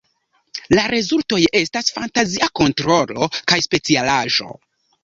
La 0.77 0.85
rezultoj 0.93 1.39
estas 1.59 1.93
fantazia 1.99 2.51
kontrolo 2.63 3.33
kaj 3.53 3.63
specialaĵo. 3.69 4.55